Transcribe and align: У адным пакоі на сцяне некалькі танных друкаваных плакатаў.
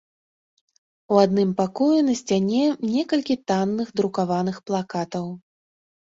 У 1.15 1.17
адным 1.25 1.49
пакоі 1.59 1.99
на 2.07 2.15
сцяне 2.21 2.61
некалькі 2.93 3.35
танных 3.51 3.91
друкаваных 4.01 4.57
плакатаў. 4.71 5.29